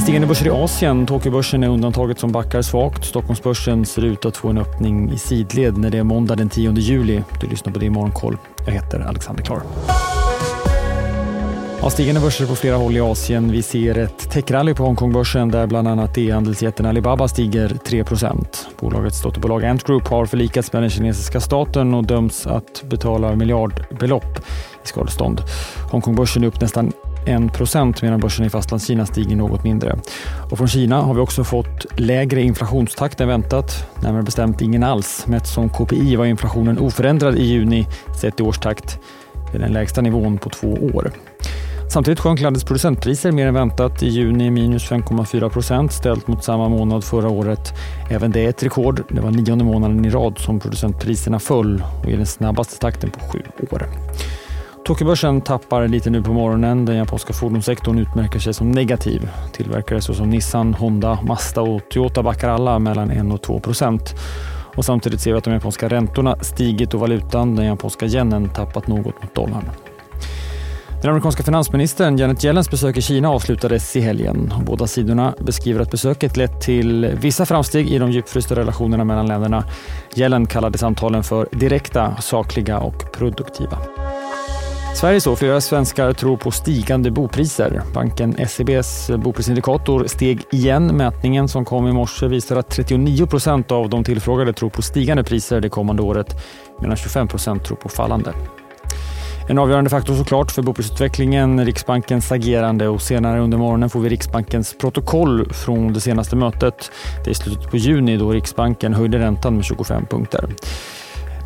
Stigande 0.00 0.26
börser 0.26 0.46
i 0.46 0.50
Asien. 0.50 1.06
Tokyobörsen 1.06 1.64
är 1.64 1.68
undantaget 1.68 2.18
som 2.18 2.32
backar 2.32 2.62
svagt. 2.62 3.04
Stockholmsbörsen 3.04 3.86
ser 3.86 4.04
ut 4.04 4.24
att 4.24 4.36
få 4.36 4.48
en 4.48 4.58
öppning 4.58 5.12
i 5.12 5.18
sidled 5.18 5.78
när 5.78 5.90
det 5.90 5.98
är 5.98 6.02
måndag 6.02 6.36
den 6.36 6.48
10 6.48 6.72
juli. 6.72 7.22
Du 7.40 7.46
lyssnar 7.46 7.72
på 7.72 7.78
det 7.78 7.86
i 7.86 7.90
Morgonkoll. 7.90 8.36
Jag 8.66 8.72
heter 8.72 9.00
Alexander 9.00 9.42
Klar. 9.42 9.62
Ja, 11.82 11.90
stigande 11.90 12.20
börser 12.20 12.46
på 12.46 12.56
flera 12.56 12.76
håll 12.76 12.96
i 12.96 13.00
Asien. 13.00 13.52
Vi 13.52 13.62
ser 13.62 13.98
ett 13.98 14.30
techrally 14.30 14.74
på 14.74 14.82
Hongkongbörsen 14.82 15.50
där 15.50 15.66
bland 15.66 15.88
annat 15.88 16.18
e-handelsjätten 16.18 16.86
Alibaba 16.86 17.28
stiger 17.28 17.68
3% 17.68 18.46
Bolagets 18.80 19.22
dotterbolag 19.22 19.64
Ant 19.64 19.84
Group 19.84 20.08
har 20.08 20.26
förlikats 20.26 20.72
med 20.72 20.82
den 20.82 20.90
kinesiska 20.90 21.40
staten 21.40 21.94
och 21.94 22.04
döms 22.04 22.46
att 22.46 22.82
betala 22.90 23.36
miljardbelopp 23.36 24.38
i 24.84 24.88
skadestånd. 24.88 25.40
Hongkongbörsen 25.90 26.42
är 26.42 26.46
upp 26.46 26.60
nästan 26.60 26.92
1% 27.26 27.98
medan 28.02 28.20
börsen 28.20 28.46
i 28.46 28.50
Fastlandskina 28.50 29.06
stiger 29.06 29.36
något 29.36 29.64
mindre. 29.64 29.98
Och 30.50 30.58
från 30.58 30.68
Kina 30.68 31.02
har 31.02 31.14
vi 31.14 31.20
också 31.20 31.44
fått 31.44 31.86
lägre 31.96 32.42
inflationstakt 32.42 33.20
än 33.20 33.28
väntat, 33.28 33.86
närmare 34.02 34.22
bestämt 34.22 34.60
ingen 34.60 34.82
alls. 34.82 35.26
Mätt 35.26 35.46
som 35.46 35.68
KPI 35.68 36.16
var 36.16 36.24
inflationen 36.24 36.78
oförändrad 36.78 37.36
i 37.36 37.42
juni 37.42 37.86
sett 38.20 38.40
i 38.40 38.42
årstakt. 38.42 38.98
Det 39.52 39.58
är 39.58 39.60
den 39.60 39.72
lägsta 39.72 40.00
nivån 40.00 40.38
på 40.38 40.50
två 40.50 40.72
år. 40.94 41.12
Samtidigt 41.92 42.20
sjönk 42.20 42.40
landets 42.40 42.64
producentpriser 42.64 43.32
mer 43.32 43.46
än 43.46 43.54
väntat 43.54 44.02
i 44.02 44.08
juni 44.08 44.50
minus 44.50 44.90
5,4 44.90 45.48
procent 45.48 45.92
ställt 45.92 46.28
mot 46.28 46.44
samma 46.44 46.68
månad 46.68 47.04
förra 47.04 47.28
året. 47.28 47.72
Även 48.10 48.30
det 48.30 48.44
är 48.44 48.48
ett 48.48 48.62
rekord. 48.62 49.02
Det 49.08 49.20
var 49.20 49.30
nionde 49.30 49.64
månaden 49.64 50.04
i 50.04 50.10
rad 50.10 50.38
som 50.38 50.60
producentpriserna 50.60 51.38
föll 51.38 51.84
och 52.02 52.10
i 52.10 52.16
den 52.16 52.26
snabbaste 52.26 52.78
takten 52.78 53.10
på 53.10 53.20
sju 53.20 53.42
år. 53.70 53.86
Tokyobörsen 54.90 55.40
tappar 55.40 55.88
lite 55.88 56.10
nu 56.10 56.22
på 56.22 56.32
morgonen. 56.32 56.84
Den 56.84 56.96
japanska 56.96 57.32
fordonssektorn 57.32 57.98
utmärker 57.98 58.38
sig 58.38 58.54
som 58.54 58.70
negativ. 58.70 59.30
Tillverkare 59.52 60.00
såsom 60.00 60.30
Nissan, 60.30 60.74
Honda, 60.74 61.18
Mazda 61.22 61.60
och 61.60 61.80
Toyota 61.90 62.22
backar 62.22 62.48
alla 62.48 62.78
mellan 62.78 63.10
1 63.10 63.32
och 63.32 63.42
2 63.42 63.60
procent. 63.60 64.14
Och 64.76 64.84
samtidigt 64.84 65.20
ser 65.20 65.32
vi 65.32 65.38
att 65.38 65.44
de 65.44 65.52
japanska 65.52 65.88
räntorna 65.88 66.36
stigit 66.40 66.94
och 66.94 67.00
valutan, 67.00 67.56
den 67.56 67.64
japanska 67.66 68.06
yenen, 68.06 68.48
tappat 68.48 68.86
något 68.86 69.22
mot 69.22 69.34
dollarn. 69.34 69.70
Den 71.02 71.10
amerikanska 71.10 71.42
finansministern 71.42 72.18
Janet 72.18 72.44
Yellens 72.44 72.70
besök 72.70 72.96
i 72.96 73.02
Kina 73.02 73.30
avslutades 73.30 73.96
i 73.96 74.00
helgen. 74.00 74.54
Båda 74.66 74.86
sidorna 74.86 75.34
beskriver 75.40 75.80
att 75.80 75.90
besöket 75.90 76.36
lett 76.36 76.60
till 76.60 77.16
vissa 77.20 77.46
framsteg 77.46 77.90
i 77.90 77.98
de 77.98 78.10
djupfrysta 78.10 78.56
relationerna 78.56 79.04
mellan 79.04 79.26
länderna. 79.26 79.64
Yellen 80.14 80.46
kallade 80.46 80.78
samtalen 80.78 81.22
för 81.22 81.48
direkta, 81.52 82.16
sakliga 82.20 82.78
och 82.78 83.12
produktiva. 83.12 83.78
Sverige 84.94 85.20
så. 85.20 85.36
Flera 85.36 85.60
svenskar 85.60 86.12
tror 86.12 86.36
på 86.36 86.50
stigande 86.50 87.10
bopriser. 87.10 87.82
Banken 87.94 88.36
SEBs 88.48 89.10
boprisindikator 89.10 90.06
steg 90.06 90.42
igen. 90.52 90.86
Mätningen 90.86 91.48
som 91.48 91.64
kom 91.64 91.88
i 91.88 91.92
morse 91.92 92.26
visar 92.26 92.56
att 92.56 92.70
39 92.70 93.26
procent 93.26 93.72
av 93.72 93.90
de 93.90 94.04
tillfrågade 94.04 94.52
tror 94.52 94.70
på 94.70 94.82
stigande 94.82 95.24
priser 95.24 95.60
det 95.60 95.68
kommande 95.68 96.02
året 96.02 96.34
medan 96.80 96.96
25 96.96 97.28
procent 97.28 97.64
tror 97.64 97.76
på 97.76 97.88
fallande. 97.88 98.34
En 99.48 99.58
avgörande 99.58 99.90
faktor 99.90 100.14
såklart 100.14 100.50
för 100.50 100.62
boprisutvecklingen, 100.62 101.64
Riksbankens 101.64 102.32
agerande 102.32 102.88
och 102.88 103.02
senare 103.02 103.40
under 103.40 103.58
morgonen 103.58 103.90
får 103.90 104.00
vi 104.00 104.08
Riksbankens 104.08 104.78
protokoll 104.78 105.52
från 105.52 105.92
det 105.92 106.00
senaste 106.00 106.36
mötet. 106.36 106.90
Det 107.24 107.30
är 107.30 107.32
i 107.32 107.34
slutet 107.34 107.70
på 107.70 107.76
juni 107.76 108.16
då 108.16 108.32
Riksbanken 108.32 108.94
höjde 108.94 109.18
räntan 109.18 109.54
med 109.56 109.64
25 109.64 110.06
punkter. 110.06 110.48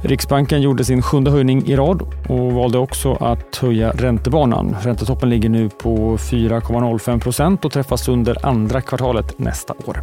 Riksbanken 0.07 0.63
gjorde 0.63 0.85
sin 0.85 1.03
sjunde 1.03 1.31
höjning 1.31 1.67
i 1.67 1.77
rad 1.77 2.03
och 2.29 2.53
valde 2.53 2.79
också 2.79 3.15
att 3.15 3.57
höja 3.57 3.91
räntebanan. 3.91 4.77
Räntetoppen 4.83 5.31
ligger 5.31 5.49
nu 5.49 5.69
på 5.69 6.17
4,05 6.17 7.21
procent 7.21 7.65
och 7.65 7.73
träffas 7.73 8.09
under 8.09 8.47
andra 8.47 8.81
kvartalet 8.81 9.39
nästa 9.39 9.75
år. 9.87 10.01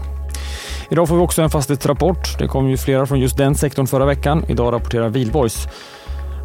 Idag 0.90 1.08
får 1.08 1.16
vi 1.16 1.22
också 1.22 1.42
en 1.42 1.50
fastighetsrapport. 1.50 2.40
Det 2.40 2.48
kom 2.48 2.70
ju 2.70 2.78
flera 2.78 3.06
från 3.06 3.20
just 3.20 3.38
den 3.38 3.56
sektorn 3.56 3.88
förra 3.88 4.06
veckan. 4.06 4.46
Idag 4.48 4.74
rapporterar 4.74 5.10
Wihlborgs. 5.10 5.68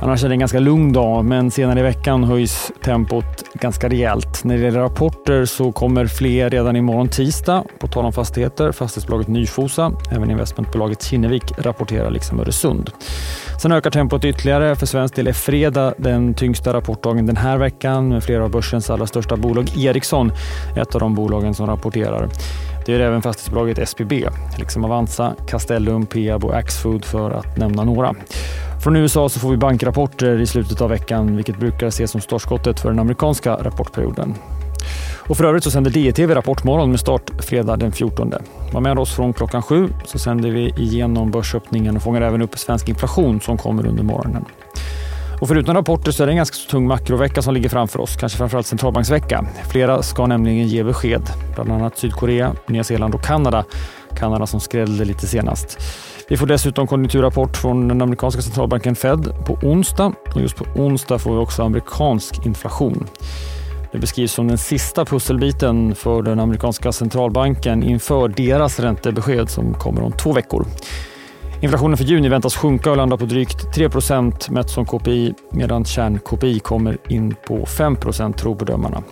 Annars 0.00 0.24
är 0.24 0.28
det 0.28 0.34
en 0.34 0.38
ganska 0.38 0.58
lugn 0.58 0.92
dag, 0.92 1.24
men 1.24 1.50
senare 1.50 1.80
i 1.80 1.82
veckan 1.82 2.24
höjs 2.24 2.72
tempot 2.84 3.44
ganska 3.54 3.88
rejält. 3.88 4.44
När 4.44 4.56
det 4.58 4.64
gäller 4.64 4.80
rapporter 4.80 5.44
så 5.44 5.72
kommer 5.72 6.06
fler 6.06 6.50
redan 6.50 6.76
imorgon 6.76 7.08
tisdag. 7.08 7.64
På 7.78 7.86
tal 7.86 8.04
om 8.04 8.12
fastigheter, 8.12 8.72
fastighetsbolaget 8.72 9.28
Nyfosa, 9.28 9.92
även 10.10 10.30
investmentbolaget 10.30 11.02
Kinnevik 11.02 11.52
rapporterar 11.58 12.10
liksom 12.10 12.40
Öresund. 12.40 12.90
Sen 13.62 13.72
ökar 13.72 13.90
tempot 13.90 14.24
ytterligare. 14.24 14.76
För 14.76 14.86
svensk 14.86 15.14
del 15.14 15.26
är 15.26 15.32
fredag 15.32 15.94
den 15.98 16.34
tyngsta 16.34 16.72
rapportdagen 16.72 17.26
den 17.26 17.36
här 17.36 17.58
veckan 17.58 18.08
med 18.08 18.24
flera 18.24 18.44
av 18.44 18.50
börsens 18.50 18.90
allra 18.90 19.06
största 19.06 19.36
bolag. 19.36 19.76
Ericsson 19.76 20.32
ett 20.76 20.94
av 20.94 21.00
de 21.00 21.14
bolagen 21.14 21.54
som 21.54 21.66
rapporterar. 21.66 22.28
Det 22.86 22.92
gör 22.92 23.00
även 23.00 23.22
fastighetsbolaget 23.22 23.78
SBB, 23.78 24.28
liksom 24.58 24.84
Avanza, 24.84 25.34
Castellum, 25.48 26.06
Peab 26.06 26.44
och 26.44 26.56
Axfood 26.56 27.04
för 27.04 27.30
att 27.30 27.56
nämna 27.56 27.84
några. 27.84 28.14
Från 28.82 28.96
USA 28.96 29.28
så 29.28 29.40
får 29.40 29.50
vi 29.50 29.56
bankrapporter 29.56 30.40
i 30.40 30.46
slutet 30.46 30.80
av 30.80 30.90
veckan, 30.90 31.36
vilket 31.36 31.58
brukar 31.58 31.86
ses 31.86 32.10
som 32.10 32.20
startskottet 32.20 32.80
för 32.80 32.88
den 32.88 32.98
amerikanska 32.98 33.54
rapportperioden. 33.54 34.34
Och 35.28 35.36
för 35.36 35.44
övrigt 35.44 35.64
så 35.64 35.70
sänder 35.70 35.90
DTV 35.90 36.34
Rapportmorgon 36.34 36.90
med 36.90 37.00
start 37.00 37.30
fredag 37.38 37.76
den 37.76 37.92
14. 37.92 38.32
Var 38.72 38.80
med 38.80 38.98
oss 38.98 39.14
från 39.14 39.32
klockan 39.32 39.62
sju 39.62 39.88
så 40.04 40.18
sänder 40.18 40.50
vi 40.50 40.74
igenom 40.76 41.30
börsöppningen 41.30 41.96
och 41.96 42.02
fångar 42.02 42.20
även 42.20 42.42
upp 42.42 42.58
svensk 42.58 42.88
inflation 42.88 43.40
som 43.40 43.58
kommer 43.58 43.86
under 43.86 44.02
morgonen. 44.02 44.44
Och 45.40 45.48
förutom 45.48 45.74
rapporter 45.74 46.12
så 46.12 46.22
är 46.22 46.26
det 46.26 46.32
en 46.32 46.36
ganska 46.36 46.70
tung 46.70 46.86
makrovecka 46.86 47.42
som 47.42 47.54
ligger 47.54 47.68
framför 47.68 48.00
oss, 48.00 48.16
kanske 48.16 48.38
framförallt 48.38 48.66
centralbanksvecka. 48.66 49.46
Flera 49.70 50.02
ska 50.02 50.26
nämligen 50.26 50.68
ge 50.68 50.84
besked, 50.84 51.22
bland 51.54 51.72
annat 51.72 51.98
Sydkorea, 51.98 52.52
Nya 52.66 52.84
Zeeland 52.84 53.14
och 53.14 53.24
Kanada. 53.24 53.64
Kanada 54.16 54.46
som 54.46 54.60
skrällde 54.60 55.04
lite 55.04 55.26
senast. 55.26 55.78
Vi 56.28 56.36
får 56.36 56.46
dessutom 56.46 56.86
konjunkturrapport 56.86 57.56
från 57.56 57.88
den 57.88 58.02
amerikanska 58.02 58.42
centralbanken 58.42 58.96
Fed 58.96 59.46
på 59.46 59.58
onsdag 59.62 60.12
och 60.34 60.40
just 60.40 60.56
på 60.56 60.64
onsdag 60.80 61.18
får 61.18 61.32
vi 61.32 61.38
också 61.38 61.62
amerikansk 61.62 62.46
inflation. 62.46 63.06
Det 63.92 63.98
beskrivs 63.98 64.32
som 64.32 64.48
den 64.48 64.58
sista 64.58 65.04
pusselbiten 65.04 65.94
för 65.94 66.22
den 66.22 66.40
amerikanska 66.40 66.92
centralbanken 66.92 67.82
inför 67.82 68.28
deras 68.28 68.80
räntebesked 68.80 69.50
som 69.50 69.74
kommer 69.74 70.02
om 70.02 70.12
två 70.12 70.32
veckor. 70.32 70.66
Inflationen 71.60 71.96
för 71.96 72.04
juni 72.04 72.28
väntas 72.28 72.56
sjunka 72.56 72.90
och 72.90 72.96
landa 72.96 73.16
på 73.16 73.24
drygt 73.24 73.74
3 73.74 73.88
mätt 74.50 74.70
som 74.70 74.86
KPI 74.86 75.34
medan 75.50 75.84
kärn-KPI 75.84 76.58
kommer 76.58 76.98
in 77.08 77.34
på 77.46 77.66
5 77.66 77.96
tror 78.36 78.54
bedömarna. 78.54 79.02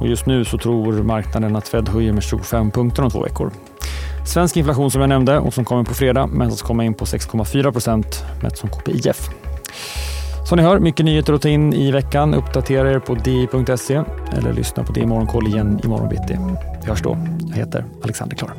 Och 0.00 0.08
just 0.08 0.26
nu 0.26 0.44
så 0.44 0.58
tror 0.58 1.02
marknaden 1.02 1.56
att 1.56 1.68
Fed 1.68 1.88
höjer 1.88 2.12
med 2.12 2.22
25 2.22 2.70
punkter 2.70 3.02
om 3.02 3.10
två 3.10 3.22
veckor. 3.22 3.50
Svensk 4.24 4.56
inflation 4.56 4.90
som 4.90 5.00
jag 5.00 5.08
nämnde 5.08 5.38
och 5.38 5.54
som 5.54 5.64
kommer 5.64 5.84
på 5.84 5.94
fredag 5.94 6.30
väntas 6.32 6.62
komma 6.62 6.84
in 6.84 6.94
på 6.94 7.04
6,4% 7.04 8.04
mätt 8.42 8.58
som 8.58 8.68
KPIF. 8.68 9.28
Som 10.48 10.56
ni 10.56 10.62
hör, 10.62 10.78
mycket 10.78 11.06
nyheter 11.06 11.32
att 11.32 11.42
ta 11.42 11.48
in 11.48 11.72
i 11.72 11.90
veckan. 11.90 12.34
Uppdatera 12.34 12.90
er 12.90 12.98
på 12.98 13.14
di.se 13.14 14.02
eller 14.32 14.52
lyssna 14.52 14.84
på 14.84 14.92
Di 14.92 15.06
Morgonkoll 15.06 15.46
igen 15.46 15.80
imorgon 15.84 16.08
bitti. 16.08 16.38
Vi 16.82 16.88
hörs 16.88 17.02
då. 17.02 17.18
Jag 17.48 17.56
heter 17.56 17.84
Alexander 18.02 18.36
Klar. 18.36 18.54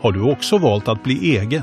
Har 0.00 0.12
du 0.12 0.32
också 0.32 0.58
valt 0.58 0.88
att 0.88 1.02
bli 1.02 1.36
egen? 1.36 1.62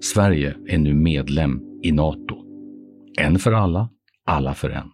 Sverige 0.00 0.56
är 0.66 0.78
nu 0.78 0.94
medlem 0.94 1.60
i 1.82 1.92
Nato. 1.92 2.36
En 3.18 3.38
för 3.38 3.52
alla, 3.52 3.88
alla 4.26 4.54
för 4.54 4.70
en. 4.70 4.90